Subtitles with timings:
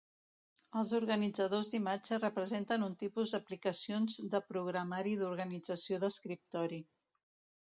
[0.79, 6.83] Els organitzadors d'imatge representen un tipus d'aplicacions de programari d'organització d'escriptori.